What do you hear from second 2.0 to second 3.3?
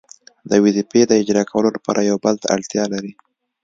یو بل ته اړتیا لري.